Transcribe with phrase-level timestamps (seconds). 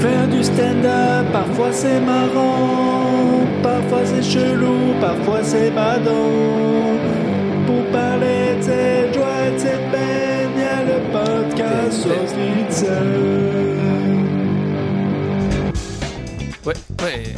[0.00, 6.98] Faire du stand-up, parfois c'est marrant, parfois c'est chelou, parfois c'est badant.
[7.66, 12.84] Pour parler de cette joie, de cette peine, y a le podcast Sauce
[16.64, 17.34] Ouais, ouais.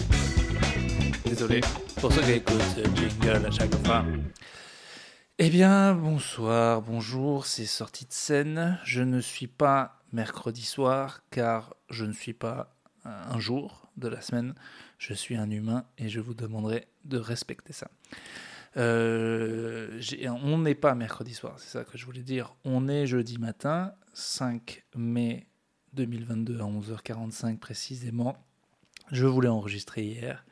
[1.26, 1.60] Désolé
[2.00, 4.04] pour ceux qui écoutent ce jingle à chaque fois.
[5.45, 8.79] Eh bien, bonsoir, bonjour, c'est sorti de scène.
[8.84, 14.21] Je ne suis pas mercredi soir car je ne suis pas un jour de la
[14.21, 14.54] semaine.
[14.99, 17.90] Je suis un humain et je vous demanderai de respecter ça.
[18.76, 20.00] Euh,
[20.44, 22.54] on n'est pas mercredi soir, c'est ça que je voulais dire.
[22.64, 25.49] On est jeudi matin, 5 mai
[25.94, 28.36] 2022 à 11h45 précisément.
[29.11, 30.44] Je voulais enregistrer hier.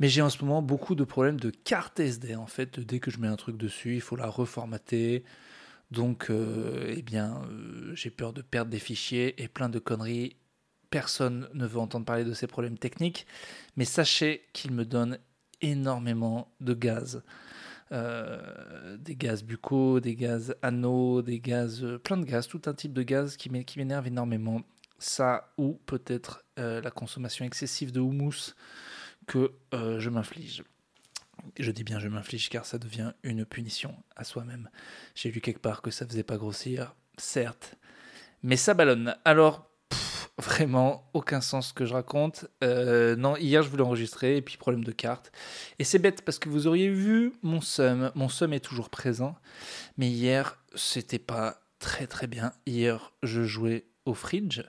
[0.00, 2.34] Mais j'ai en ce moment beaucoup de problèmes de carte SD.
[2.34, 5.24] En fait, dès que je mets un truc dessus, il faut la reformater.
[5.90, 10.36] Donc, euh, eh bien, euh, j'ai peur de perdre des fichiers et plein de conneries.
[10.88, 13.26] Personne ne veut entendre parler de ces problèmes techniques.
[13.76, 15.18] Mais sachez qu'ils me donnent
[15.60, 17.22] énormément de gaz.
[17.92, 22.94] Euh, des gaz buccaux, des gaz anneaux, des gaz, plein de gaz, tout un type
[22.94, 24.62] de gaz qui m'é- qui m'énerve énormément.
[24.98, 28.54] Ça ou peut-être la consommation excessive de houmous
[29.30, 30.64] que euh, je m'inflige.
[31.56, 34.68] Je dis bien je m'inflige car ça devient une punition à soi-même.
[35.14, 37.76] J'ai lu quelque part que ça faisait pas grossir, certes,
[38.42, 39.16] mais ça ballonne.
[39.24, 39.70] Alors,
[40.36, 42.46] vraiment, aucun sens que je raconte.
[42.64, 45.30] Euh, non, hier je voulais enregistrer et puis problème de carte.
[45.78, 48.10] Et c'est bête parce que vous auriez vu mon seum.
[48.16, 49.36] Mon seum est toujours présent,
[49.96, 52.50] mais hier c'était pas très très bien.
[52.66, 54.62] Hier je jouais au fridge.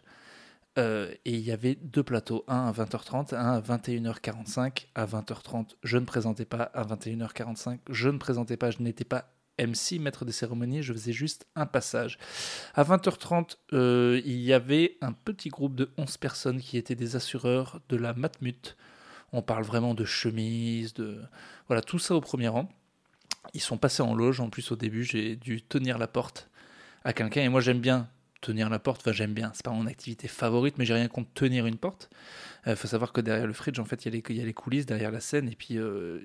[0.78, 4.88] Euh, et il y avait deux plateaux, un à 20h30, un à 21h45.
[4.96, 6.64] À 20h30, je ne présentais pas.
[6.64, 8.72] À 21h45, je ne présentais pas.
[8.72, 9.28] Je n'étais pas
[9.60, 12.18] MC, maître des cérémonies, je faisais juste un passage.
[12.74, 17.16] À 20h30, euh, il y avait un petit groupe de 11 personnes qui étaient des
[17.16, 18.78] assureurs de la Matmut.
[19.34, 21.22] On parle vraiment de chemise, de...
[21.68, 22.70] Voilà, tout ça au premier rang.
[23.54, 24.40] Ils sont passés en loge.
[24.40, 26.50] En plus, au début, j'ai dû tenir la porte
[27.04, 27.42] à quelqu'un.
[27.42, 28.10] Et moi, j'aime bien
[28.42, 29.02] tenir la porte.
[29.02, 29.52] Enfin, j'aime bien.
[29.54, 32.10] C'est pas mon activité favorite, mais j'ai rien contre tenir une porte.
[32.68, 34.42] Il faut savoir que derrière le fridge, en fait, il y, a les- il y
[34.42, 35.50] a les coulisses derrière la scène.
[35.50, 36.20] Et puis, euh,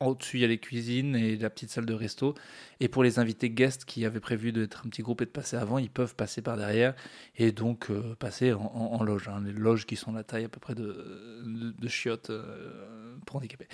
[0.00, 2.34] au-dessus, il y a les cuisines et la petite salle de resto.
[2.80, 5.56] Et pour les invités guests qui avaient prévu d'être un petit groupe et de passer
[5.56, 6.94] avant, ils peuvent passer par derrière
[7.36, 9.28] et donc euh, passer en, loge.
[9.28, 9.42] hein.
[9.44, 13.68] Les loges qui sont la taille à peu près de, de, chiottes euh, pour handicapés.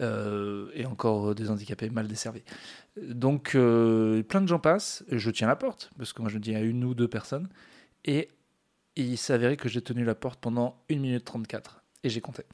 [0.00, 2.44] Euh, et encore des handicapés mal desservis.
[3.00, 5.04] Donc, plein de gens passent.
[5.10, 7.48] Je tiens la porte, parce que moi je dis à une ou deux personnes.
[8.04, 8.28] Et
[8.96, 11.82] il s'est avéré que j'ai tenu la porte pendant 1 minute 34.
[12.02, 12.44] Et j'ai compté.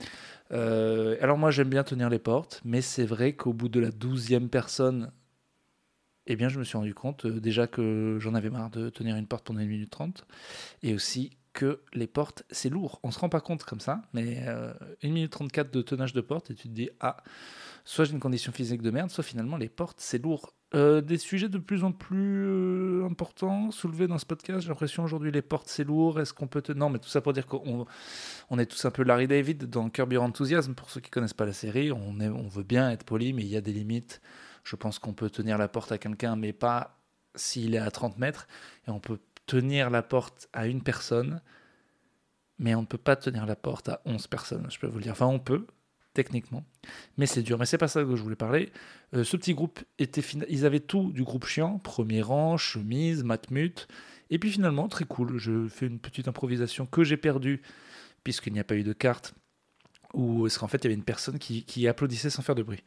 [0.53, 3.91] Euh, alors moi j'aime bien tenir les portes, mais c'est vrai qu'au bout de la
[3.91, 5.12] douzième personne,
[6.27, 9.17] eh bien je me suis rendu compte euh, déjà que j'en avais marre de tenir
[9.17, 10.27] une porte pendant 1 minute 30.
[10.83, 13.01] Et aussi que les portes, c'est lourd.
[13.03, 16.21] On se rend pas compte comme ça, mais euh, 1 minute 34 de tenage de
[16.21, 17.17] porte, et tu te dis, ah,
[17.85, 20.53] soit j'ai une condition physique de merde, soit finalement les portes, c'est lourd.
[20.75, 24.62] Euh, des sujets de plus en plus euh, importants soulevés dans ce podcast.
[24.62, 26.19] J'ai l'impression aujourd'hui les portes c'est lourd.
[26.19, 26.72] Est-ce qu'on peut te...
[26.72, 27.87] Non, mais tout ça pour dire qu'on
[28.50, 30.75] on est tous un peu Larry David dans Curb Your Enthusiasm.
[30.75, 33.43] Pour ceux qui connaissent pas la série, on, est, on veut bien être poli, mais
[33.43, 34.21] il y a des limites.
[34.65, 36.99] Je pense qu'on peut tenir la porte à quelqu'un, mais pas
[37.37, 38.49] s'il est à 30 mètres.
[38.88, 41.41] Et on peut tenir la porte à une personne,
[42.59, 44.66] mais on ne peut pas tenir la porte à 11 personnes.
[44.69, 45.12] Je peux vous le dire.
[45.12, 45.65] Enfin, on peut
[46.16, 46.65] techniquement,
[47.19, 47.59] mais c'est dur.
[47.59, 48.72] Mais c'est pas ça que je voulais parler.
[49.15, 53.22] Euh, ce petit groupe était fina- ils avaient tout du groupe chiant, premier rang, chemise,
[53.22, 53.87] matmut,
[54.31, 55.37] et puis finalement très cool.
[55.37, 57.60] Je fais une petite improvisation que j'ai perdue
[58.25, 59.34] puisqu'il n'y a pas eu de carte.
[60.15, 62.82] Ou est-ce qu'en fait il y avait une personne qui, applaudissait sans faire de bruit.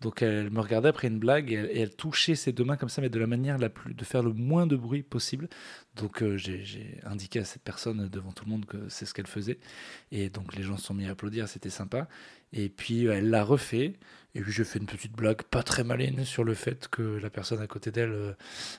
[0.00, 2.76] Donc elle me regardait après une blague et elle, et elle touchait ses deux mains
[2.76, 5.48] comme ça, mais de la manière la plus de faire le moins de bruit possible.
[5.94, 9.26] Donc euh, j'ai indiqué à cette personne devant tout le monde que c'est ce qu'elle
[9.26, 9.58] faisait.
[10.10, 12.08] Et donc les gens se sont mis à applaudir, c'était sympa.
[12.52, 13.94] Et puis elle l'a refait.
[14.34, 17.28] Et puis je fais une petite blague pas très maligne sur le fait que la
[17.28, 18.32] personne à côté d'elle euh,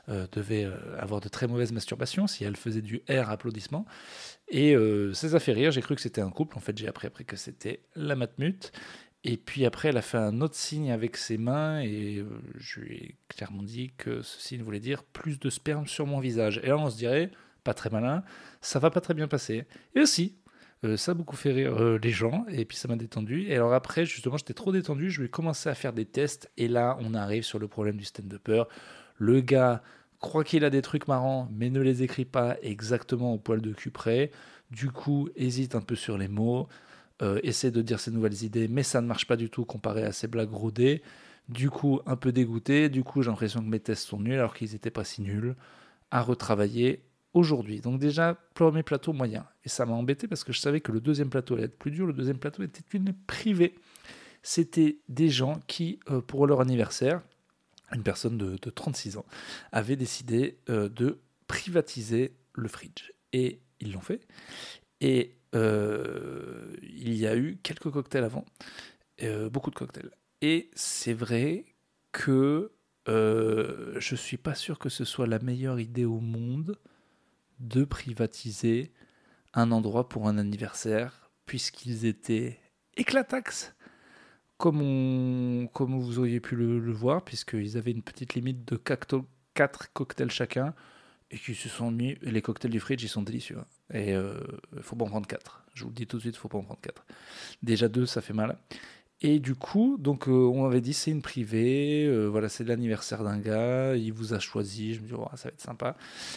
[0.10, 3.86] euh, devait avoir de très mauvaises masturbations si elle faisait du R applaudissement.
[4.50, 4.76] Et
[5.14, 5.72] ça les a fait rire.
[5.72, 6.58] J'ai cru que c'était un couple.
[6.58, 8.72] En fait, j'ai appris après que c'était la matmute.
[9.26, 12.26] Et puis après, elle a fait un autre signe avec ses mains et euh,
[12.56, 16.20] je lui ai clairement dit que ce signe voulait dire plus de sperme sur mon
[16.20, 16.60] visage.
[16.64, 17.32] Et là, on se dirait,
[17.64, 18.24] pas très malin,
[18.62, 19.66] ça va pas très bien passer.
[19.96, 20.36] Et aussi,
[20.84, 23.44] euh, ça a beaucoup fait rire euh, les gens et puis ça m'a détendu.
[23.48, 26.68] Et alors après, justement, j'étais trop détendu, je vais commencer à faire des tests et
[26.68, 28.64] là, on arrive sur le problème du stand-upper.
[29.18, 29.82] Le gars
[30.20, 33.72] croit qu'il a des trucs marrants, mais ne les écrit pas exactement au poil de
[33.72, 34.32] cul près.
[34.72, 36.68] Du coup, hésite un peu sur les mots,
[37.24, 40.04] euh, essaie de dire ses nouvelles idées, mais ça ne marche pas du tout comparé
[40.04, 41.02] à ses blagues rodées.
[41.50, 42.90] Du coup, un peu dégoûté.
[42.90, 45.56] Du coup, j'ai l'impression que mes tests sont nuls alors qu'ils n'étaient pas si nuls.
[46.12, 47.04] À retravailler.
[47.34, 47.82] aujourd'hui.
[47.82, 49.48] Donc déjà, premier plateau moyen.
[49.64, 51.90] Et ça m'a embêté parce que je savais que le deuxième plateau allait être plus
[51.90, 52.06] dur.
[52.06, 53.74] Le deuxième plateau était une privée.
[54.44, 57.24] C'était des gens qui, euh, pour leur anniversaire,
[57.92, 59.26] une personne de, 36 ans,
[59.72, 63.12] avait décidé euh, de privatiser le fridge.
[63.32, 64.22] Et ils l'ont fait.
[65.02, 68.46] Et euh, il y a eu quelques cocktails avant,
[69.52, 70.12] beaucoup de cocktails.
[70.42, 71.66] Et c'est vrai
[72.12, 72.72] que
[73.08, 76.78] je je suis pas sûr que ce soit la meilleure idée au monde
[77.60, 78.92] de privatiser
[79.54, 82.60] un endroit pour un anniversaire, puisqu'ils étaient
[82.98, 83.76] éclatax,
[84.58, 89.24] comme, vous auriez pu le, voir, puisqu'ils avaient une petite limite de 4
[89.94, 90.74] cocktails chacun,
[91.32, 93.58] et qui se sont mis, les cocktails du fridge, ils sont délicieux.
[93.94, 94.40] Et il euh,
[94.82, 95.64] faut pas en prendre 4.
[95.74, 97.06] Je vous le dis tout de suite, il faut pas en prendre 4.
[97.62, 98.58] Déjà deux, ça fait mal.
[99.26, 103.24] Et du coup, donc euh, on avait dit c'est une privée, euh, voilà, c'est l'anniversaire
[103.24, 105.96] d'un gars, il vous a choisi, je me dis oh, ça va être sympa.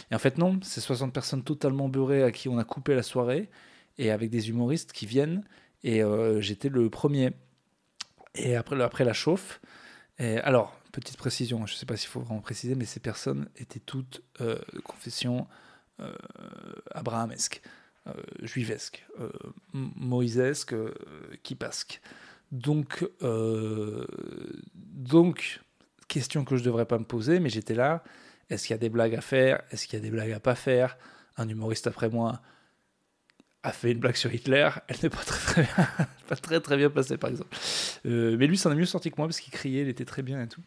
[0.09, 3.03] Et en fait non, c'est 60 personnes totalement beurrées à qui on a coupé la
[3.03, 3.49] soirée
[3.97, 5.43] et avec des humoristes qui viennent
[5.83, 7.31] et euh, j'étais le premier.
[8.35, 9.59] Et après, après la chauffe,
[10.19, 13.79] alors petite précision, je ne sais pas s'il faut vraiment préciser, mais ces personnes étaient
[13.79, 14.23] toutes
[14.83, 15.47] confession
[16.91, 17.61] abrahamesque,
[18.41, 19.05] juivesque,
[19.73, 20.75] moïsesque,
[21.43, 22.01] kipasque.
[22.51, 24.05] Donc, euh,
[24.75, 25.61] donc,
[26.07, 28.03] question que je ne devrais pas me poser, mais j'étais là.
[28.49, 30.39] Est-ce qu'il y a des blagues à faire Est-ce qu'il y a des blagues à
[30.39, 30.97] pas faire?
[31.35, 32.41] Un humoriste après moi
[33.63, 34.69] a fait une blague sur Hitler.
[34.87, 35.63] Elle n'est pas très
[36.61, 37.55] très bien, pas passée par exemple.
[38.05, 40.21] Euh, mais lui, s'en est mieux sorti que moi parce qu'il criait, il était très
[40.21, 40.61] bien et tout.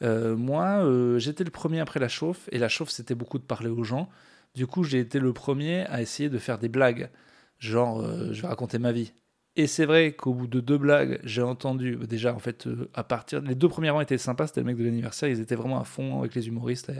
[0.00, 0.82] Euh, moi,
[1.18, 4.08] j'étais le premier après la chauffe et la chauffe c'était beaucoup de parler aux gens.
[4.56, 7.10] Du coup, j'ai été le premier à essayer de faire des blagues,
[7.58, 9.12] genre je vais raconter ma vie.
[9.58, 13.02] Et c'est vrai qu'au bout de deux blagues, j'ai entendu, déjà en fait, euh, à
[13.02, 13.40] partir.
[13.40, 15.84] Les deux premiers rangs étaient sympas, c'était le mec de l'anniversaire, ils étaient vraiment à
[15.84, 16.92] fond avec les humoristes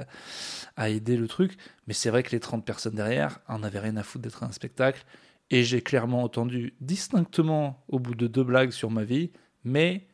[0.77, 1.59] à, aider le truc.
[1.87, 4.53] Mais c'est vrai que les 30 personnes derrière en avaient rien à foutre d'être un
[4.53, 5.05] spectacle.
[5.51, 9.33] Et j'ai clairement entendu distinctement, au bout de deux blagues sur ma vie,
[9.63, 10.07] mais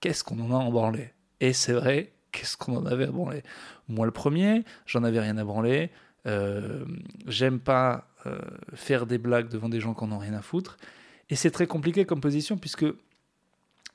[0.00, 1.10] qu'est-ce qu'on en a embranlé
[1.40, 3.42] Et c'est vrai, qu'est-ce qu'on en avait à branler?
[3.88, 5.90] Moi le premier, j'en avais rien à branler.
[6.28, 6.84] Euh,
[7.26, 8.38] j'aime pas euh,
[8.74, 10.76] faire des blagues devant des gens qui en ont rien à foutre.
[11.30, 12.86] Et c'est très compliqué comme position puisque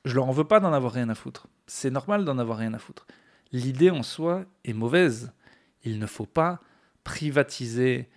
[0.06, 1.48] je leur en veux pas d'en avoir rien à foutre.
[1.68, 3.06] C'est normal d'en avoir rien à foutre.
[3.52, 5.32] L'idée en soi est mauvaise.
[5.84, 6.60] Il ne faut pas
[7.04, 8.10] privatiser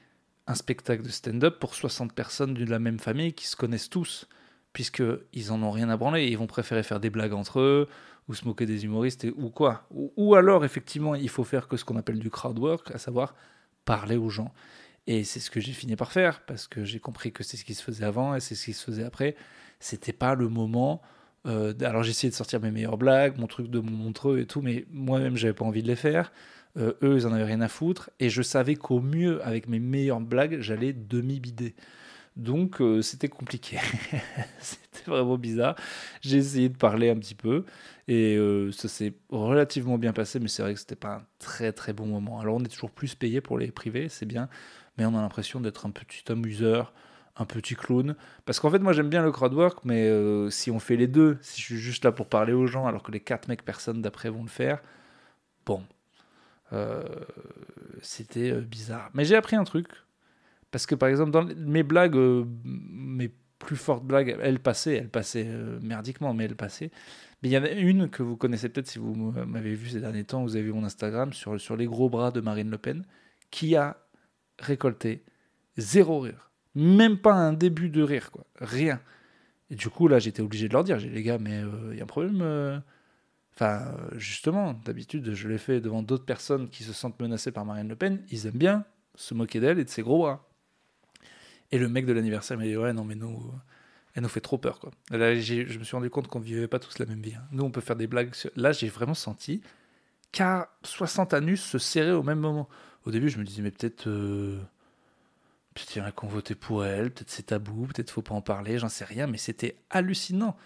[0.47, 4.29] un spectacle de stand-up pour 60 personnes de la même famille qui se connaissent tous,
[4.73, 6.27] puisqu'ils en ont rien à branler.
[6.27, 7.89] Ils vont préférer faire des blagues entre eux,
[8.29, 9.87] ou se moquer des humoristes, ou quoi.
[9.91, 12.99] Ou, ou alors, effectivement, il faut faire que ce qu'on appelle du crowd work, à
[12.99, 13.35] savoir
[13.87, 14.53] parler aux gens.
[15.07, 17.65] Et c'est ce que j'ai fini par faire, parce que j'ai compris que c'est ce
[17.65, 19.37] qui se faisait avant et c'est ce qui se faisait après.
[19.81, 21.01] C'était pas le moment.
[21.47, 24.47] Euh, alors j'ai essayé de sortir mes meilleures blagues, mon truc de mon montreux et
[24.47, 26.33] tout, mais moi-même j'avais pas envie de les faire.
[26.77, 28.11] Euh, eux, ils en avaient rien à foutre.
[28.21, 31.75] Et je savais qu'au mieux, avec mes meilleures blagues, j'allais demi-bider.
[32.37, 33.79] Donc euh, c'était compliqué.
[34.61, 35.77] c'était vraiment bizarre.
[36.21, 37.65] J'ai essayé de parler un petit peu
[38.09, 38.39] et
[38.73, 42.07] ça s'est relativement bien passé, mais c'est vrai que c'était pas un très très bon
[42.07, 42.41] moment.
[42.41, 44.49] Alors on est toujours plus payé pour les privés, c'est bien,
[44.97, 46.93] mais on a l'impression d'être un petit amuseur,
[47.37, 48.17] un petit clown.
[48.45, 51.39] Parce qu'en fait, moi j'aime bien le crowdwork, mais euh, si on fait les deux,
[51.43, 54.03] si je suis juste là pour parler aux gens alors que les quatre mecs, personne
[54.03, 54.81] d'après vont le faire,
[55.65, 55.83] bon,
[56.73, 57.05] euh,
[58.03, 59.11] c'était euh, bizarre.
[59.15, 59.89] Mais j'ai appris un truc.
[60.77, 62.19] Parce que par exemple, dans mes blagues,
[62.67, 65.49] mes plus fortes blagues, elles passaient, elles passaient
[65.81, 66.91] merdiquement, mais elles passaient.
[67.43, 70.01] Mais il y en a une que vous connaissez peut-être si vous m'avez vu ces
[70.01, 73.07] derniers temps, vous avez vu mon Instagram sur, les gros bras de Marine Le Pen,
[73.51, 73.97] qui a
[74.59, 75.25] récolté
[75.79, 76.51] zéro rire.
[76.75, 78.45] Même pas un début de rire, quoi.
[78.61, 79.01] Rien.
[79.71, 81.97] Et du coup, là, j'étais obligé de leur dire, j'ai les gars, mais il euh,
[81.97, 82.43] y a un problème.
[82.43, 82.79] Euh.
[83.55, 87.89] Enfin, justement, d'habitude, je l'ai fait devant d'autres personnes qui se sentent menacées par Marine
[87.89, 88.23] Le Pen.
[88.31, 90.46] Ils aiment bien se moquer d'elle et de ses gros bras.
[91.73, 93.53] Et le mec de l'anniversaire m'a dit, ouais, non, mais nous,
[94.15, 94.91] elle nous fait trop peur, quoi.
[95.11, 97.35] Là, je me suis rendu compte qu'on vivait pas tous la même vie.
[97.35, 97.45] Hein.
[97.53, 98.33] Nous, on peut faire des blagues.
[98.57, 99.61] Là, j'ai vraiment senti
[100.33, 102.69] qu'à 60 anus se serrer au même moment.
[103.05, 104.09] Au début, je me disais, mais peut-être.
[104.09, 104.59] Euh,
[105.75, 108.41] peut-être il y a qui ont pour elle, peut-être c'est tabou, peut-être faut pas en
[108.41, 110.57] parler, j'en sais rien, mais c'était hallucinant.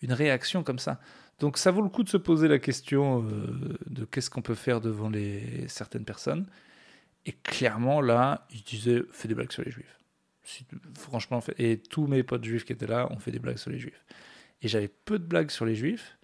[0.00, 1.00] Une réaction comme ça.
[1.40, 4.54] Donc ça vaut le coup de se poser la question euh, de qu'est-ce qu'on peut
[4.54, 5.10] faire devant
[5.66, 6.46] certaines personnes.
[7.26, 9.98] Et clairement, là, il disait fais des blagues sur les juifs.
[10.94, 13.78] Franchement, et tous mes potes juifs qui étaient là ont fait des blagues sur les
[13.78, 14.04] juifs.
[14.62, 16.18] Et j'avais peu de blagues sur les juifs.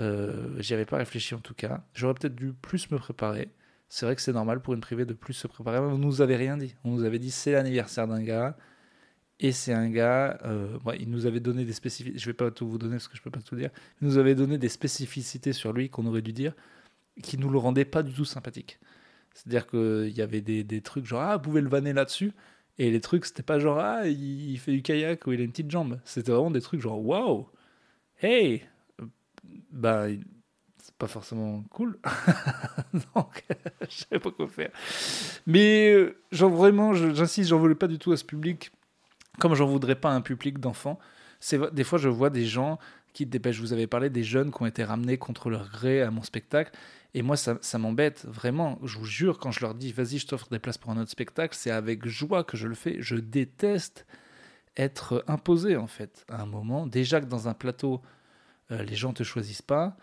[0.00, 1.84] Euh, J'y avais pas réfléchi en tout cas.
[1.94, 3.48] J'aurais peut-être dû plus me préparer
[3.94, 5.78] c'est vrai que c'est normal pour une privée de plus se préparer.
[5.78, 6.74] On nous avait rien dit.
[6.82, 8.56] On nous avait dit c'est l'anniversaire d'un gars.
[9.38, 12.68] Et c'est un gars, euh, il nous avait donné des spécificités, je vais pas tout
[12.68, 13.70] vous donner parce que je peux pas tout dire,
[14.00, 16.54] il nous avait donné des spécificités sur lui qu'on aurait dû dire,
[17.22, 18.78] qui nous le rendaient pas du tout sympathique.
[19.34, 22.32] C'est-à-dire qu'il y avait des, des, trucs genre, ah, vous pouvez le vanner là-dessus.
[22.78, 25.50] Et les trucs, c'était pas genre, ah, il fait du kayak ou il a une
[25.50, 26.00] petite jambe.
[26.04, 27.48] C'était vraiment des trucs genre, waouh,
[28.20, 28.62] hey,
[29.70, 30.06] bah,
[30.78, 31.98] c'est pas forcément cool.
[33.14, 33.44] Donc,
[33.88, 34.70] je savais pas quoi faire.
[35.46, 38.72] Mais, euh, genre, vraiment, j'insiste, j'en voulais pas du tout à ce public,
[39.38, 40.98] comme j'en voudrais pas à un public d'enfants.
[41.72, 42.78] Des fois, je vois des gens
[43.14, 46.10] qui, je vous avais parlé des jeunes qui ont été ramenés contre leur gré à
[46.10, 46.72] mon spectacle.
[47.14, 48.78] Et moi, ça, ça m'embête vraiment.
[48.82, 51.10] Je vous jure, quand je leur dis, vas-y, je t'offre des places pour un autre
[51.10, 52.96] spectacle, c'est avec joie que je le fais.
[52.98, 54.04] Je déteste
[54.76, 56.88] être imposé, en fait, à un moment.
[56.88, 58.02] Déjà que dans un plateau,
[58.72, 59.96] euh, les gens ne te choisissent pas.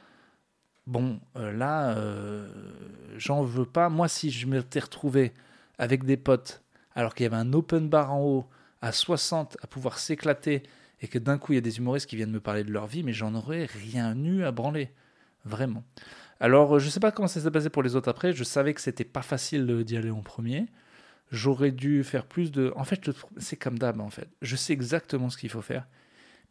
[0.88, 2.50] Bon, euh, là, euh,
[3.18, 3.89] j'en veux pas.
[3.89, 5.34] Moi, si je m'étais retrouvé
[5.77, 6.63] avec des potes,
[6.96, 8.46] alors qu'il y avait un open bar en haut,
[8.82, 10.63] à 60, à pouvoir s'éclater,
[11.01, 12.88] et que d'un coup, il y a des humoristes qui viennent me parler de leur
[12.88, 14.91] vie, mais j'en aurais rien eu à branler.
[15.43, 15.84] Vraiment.
[16.39, 18.34] Alors, je ne sais pas comment ça s'est passé pour les autres après.
[18.34, 20.67] Je savais que c'était pas facile d'y aller en premier.
[21.31, 22.72] J'aurais dû faire plus de.
[22.75, 24.27] En fait, c'est comme d'hab, en fait.
[24.41, 25.88] Je sais exactement ce qu'il faut faire,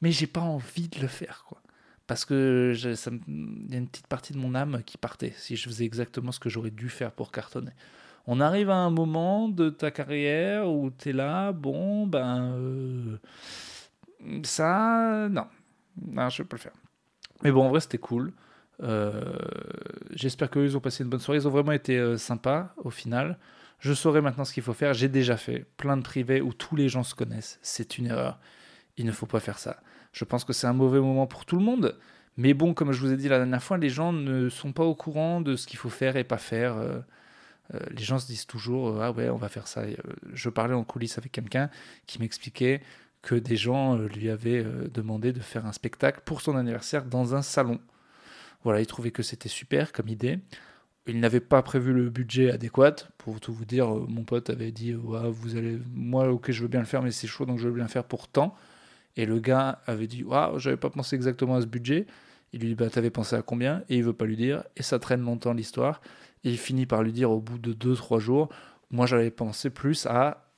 [0.01, 1.63] mais j'ai pas envie de le faire, quoi.
[2.07, 5.69] Parce que il y a une petite partie de mon âme qui partait si je
[5.69, 7.71] faisais exactement ce que j'aurais dû faire pour cartonner.
[8.27, 12.55] On arrive à un moment de ta carrière où tu es là, bon, ben.
[12.55, 13.17] Euh,
[14.47, 15.47] ça, non.
[16.07, 16.73] Non, je peux pas le faire.
[17.43, 18.33] Mais bon, en vrai, c'était cool.
[18.83, 19.35] Euh,
[20.11, 21.39] j'espère qu'eux, ils ont passé une bonne soirée.
[21.39, 23.39] Ils ont vraiment été euh, sympas au final.
[23.79, 24.95] Je saurai maintenant ce qu'il faut faire.
[24.95, 27.59] J'ai déjà fait plein de privés où tous les gens se connaissent.
[27.63, 28.39] C'est une erreur.
[28.97, 29.81] Il ne faut pas faire ça.
[30.13, 31.99] Je pense que c'est un mauvais moment pour tout le monde.
[32.37, 34.85] Mais bon, comme je vous ai dit la dernière fois, les gens ne sont pas
[34.85, 36.77] au courant de ce qu'il faut faire et pas faire.
[36.77, 37.01] Euh,
[37.91, 39.83] les gens se disent toujours Ah ouais, on va faire ça.
[40.33, 41.71] je parlais en coulisses avec quelqu'un
[42.07, 42.83] qui m'expliquait
[43.23, 47.43] que des gens lui avaient demandé de faire un spectacle pour son anniversaire dans un
[47.43, 47.81] salon.
[48.63, 50.39] Voilà, il trouvait que c'était super comme idée.
[51.07, 52.95] Il n'avait pas prévu le budget adéquat.
[53.19, 56.63] Pour tout vous dire, euh, mon pote avait dit ouais, vous allez, Moi, ok, je
[56.63, 58.55] veux bien le faire, mais c'est chaud, donc je veux bien le faire pour tant.
[59.17, 62.07] Et le gars avait dit Waouh, j'avais pas pensé exactement à ce budget.
[62.53, 63.83] Il lui dit bah, T'avais pensé à combien?
[63.89, 64.65] Et il veut pas lui dire.
[64.77, 66.01] Et ça traîne longtemps l'histoire.
[66.45, 68.51] Et il finit par lui dire au bout de 2-3 jours
[68.91, 70.50] Moi, j'avais pensé plus à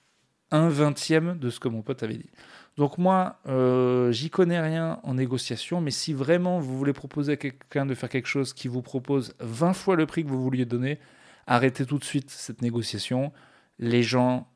[0.53, 2.31] un vingtième de ce que mon pote avait dit.
[2.77, 7.37] Donc moi, euh, j'y connais rien en négociation, mais si vraiment vous voulez proposer à
[7.37, 10.65] quelqu'un de faire quelque chose qui vous propose 20 fois le prix que vous vouliez
[10.65, 10.99] donner,
[11.47, 13.33] arrêtez tout de suite cette négociation.
[13.79, 14.49] Les gens,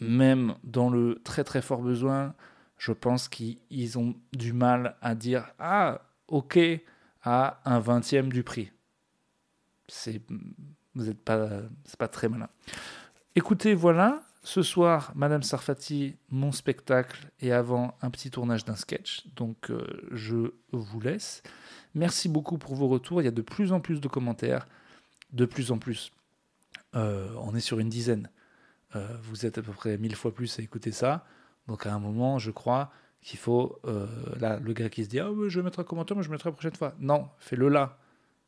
[0.00, 2.34] même dans le très très fort besoin,
[2.76, 6.58] je pense qu'ils ont du mal à dire ah ok
[7.22, 8.72] à un vingtième du prix.
[9.88, 10.20] C'est
[10.94, 11.48] vous n'êtes pas
[11.84, 12.48] c'est pas très malin.
[13.34, 19.24] Écoutez, voilà, ce soir, Madame Sarfati, mon spectacle, et avant un petit tournage d'un sketch.
[19.36, 21.42] Donc euh, je vous laisse.
[21.94, 23.22] Merci beaucoup pour vos retours.
[23.22, 24.66] Il y a de plus en plus de commentaires.
[25.32, 26.10] De plus en plus.
[26.94, 28.30] Euh, on est sur une dizaine.
[28.96, 31.24] Euh, vous êtes à peu près mille fois plus à écouter ça.
[31.68, 33.80] Donc à un moment, je crois qu'il faut.
[34.40, 36.50] là, le gars qui se dit Ah, je vais mettre un commentaire, mais je mettrai
[36.50, 36.94] la prochaine fois.
[36.98, 37.98] Non, fais-le là.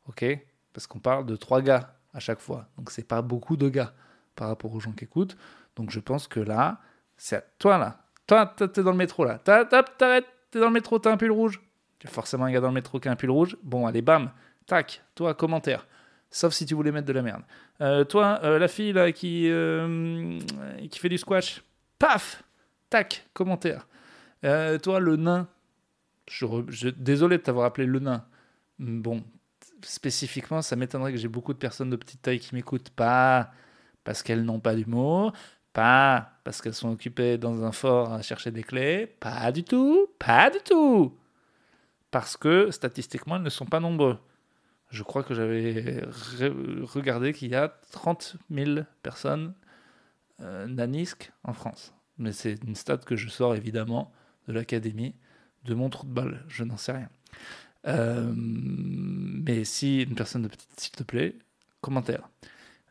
[0.08, 0.24] OK?
[0.72, 2.68] Parce qu'on parle de trois gars à chaque fois.
[2.76, 3.94] Donc c'est pas beaucoup de gars
[4.34, 5.36] par rapport aux gens qui écoutent.
[5.76, 6.81] Donc je pense que là,
[7.16, 7.99] c'est toi là.
[8.26, 9.38] Toi, t'es dans le métro là.
[9.38, 11.61] T'arrêtes, t'es dans le métro, t'as un pull rouge.
[11.99, 13.57] Tu as forcément un gars dans le métro qui a un pull rouge.
[13.62, 14.31] Bon, allez, bam,
[14.66, 15.87] tac, toi, commentaire.
[16.31, 17.43] Sauf si tu voulais mettre de la merde.
[17.81, 20.40] Euh, toi, euh, la fille là qui, euh,
[20.90, 21.62] qui fait du squash,
[21.99, 22.43] paf,
[22.90, 23.87] tac, commentaire.
[24.43, 25.47] toi, le nain,
[26.28, 28.25] je, désolé de t'avoir appelé le nain.
[28.78, 29.23] Bon,
[29.83, 32.90] spécifiquement, ça m'étonnerait que j'ai beaucoup de personnes de petite taille qui m'écoutent.
[32.90, 33.52] Pas
[34.02, 35.33] parce qu'elles n'ont pas d'humour,
[35.75, 39.07] pas parce qu'elles sont occupées dans un fort à chercher des clés.
[39.21, 40.07] Pas du tout.
[40.19, 41.19] Pas du tout.
[42.11, 44.19] Parce que statistiquement, elles ne sont pas nombreux.
[44.90, 46.04] Je crois que j'avais
[46.85, 49.52] regardé qu'il y a 30 000 personnes
[50.40, 51.93] euh, nanisques en France.
[52.19, 54.12] Mais c'est une stat que je sors évidemment
[54.47, 55.16] de l'académie
[55.64, 56.45] de mon trou de balle.
[56.47, 57.09] Je n'en sais rien.
[57.87, 61.37] Euh, mais si une personne de petite, s'il te plaît,
[61.81, 62.28] commentaire.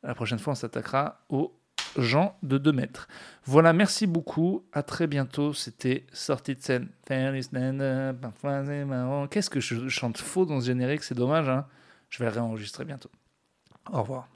[0.03, 1.57] La prochaine fois, on s'attaquera aux
[1.97, 3.07] Jean de 2 mètres.
[3.45, 4.63] Voilà, merci beaucoup.
[4.73, 5.53] À très bientôt.
[5.53, 6.89] C'était Sortie de scène.
[7.07, 7.49] Qu'est-ce
[9.49, 11.03] que je chante faux dans ce générique?
[11.03, 11.49] C'est dommage.
[11.49, 11.65] Hein
[12.13, 13.09] je vais le réenregistrer bientôt.
[13.91, 14.27] Au revoir.